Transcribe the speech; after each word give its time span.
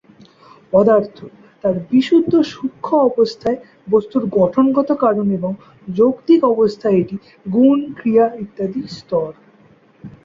পদার্থ, 0.73 1.17
তার 1.63 1.75
বিশুদ্ধ 1.89 2.33
সূক্ষ্ম 2.51 2.91
অবস্থায় 3.09 3.57
বস্তুর 3.87 4.23
গঠনগত 4.37 4.89
কারণ, 5.03 5.27
এবং 5.31 5.51
যৌক্তিক 5.87 6.41
অবস্থায় 6.53 6.97
এটি 7.01 7.15
গুণ, 7.45 7.79
ক্রিয়া 7.97 8.25
ইত্যাদির 8.43 8.87
স্তর। 8.97 9.31